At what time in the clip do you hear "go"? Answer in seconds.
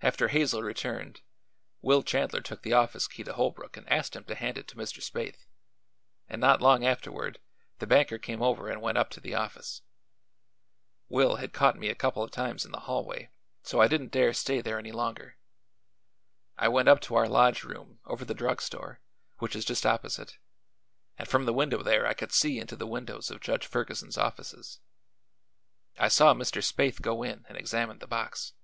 27.02-27.22